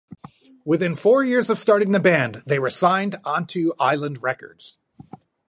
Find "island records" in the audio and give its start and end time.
3.79-4.79